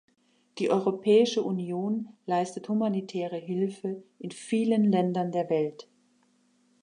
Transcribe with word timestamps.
Die 0.57 0.71
Europäische 0.71 1.43
Union 1.43 2.07
leistet 2.25 2.67
humanitäre 2.69 3.35
Hilfe 3.37 4.01
in 4.17 4.31
vielen 4.31 4.89
Ländern 4.91 5.31
der 5.31 5.47
Welt. 5.51 5.87